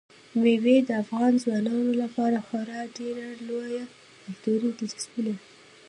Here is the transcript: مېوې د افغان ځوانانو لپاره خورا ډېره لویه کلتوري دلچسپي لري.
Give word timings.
مېوې 0.41 0.77
د 0.87 0.89
افغان 1.03 1.31
ځوانانو 1.43 1.91
لپاره 2.03 2.37
خورا 2.47 2.81
ډېره 2.97 3.25
لویه 3.47 3.83
کلتوري 4.23 4.69
دلچسپي 4.77 5.21
لري. 5.25 5.39